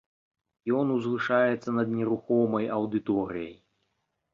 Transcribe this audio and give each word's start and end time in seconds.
Ён 0.79 0.93
узвышаецца 0.95 1.69
над 1.77 1.87
нерухомай 2.01 2.65
аўдыторыяй. 2.81 3.59